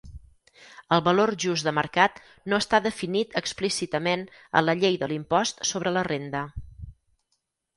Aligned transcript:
El 0.95 1.01
valor 1.07 1.31
just 1.43 1.67
de 1.67 1.73
mercat 1.79 2.17
no 2.53 2.59
està 2.65 2.79
definit 2.85 3.37
explícitament 3.43 4.25
a 4.61 4.65
la 4.67 4.75
Llei 4.81 4.99
de 5.05 5.11
l'Impost 5.13 5.63
sobre 5.75 5.95
la 5.99 6.07
Renda. 6.09 6.43